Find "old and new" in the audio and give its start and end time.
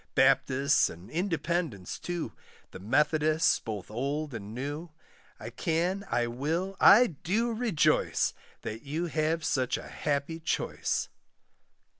3.91-4.89